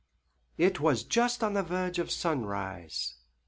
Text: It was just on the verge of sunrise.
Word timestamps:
It 0.57 0.79
was 0.79 1.03
just 1.03 1.43
on 1.43 1.53
the 1.53 1.61
verge 1.61 1.99
of 1.99 2.09
sunrise. 2.09 3.17